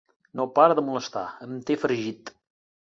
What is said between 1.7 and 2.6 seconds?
té fregit.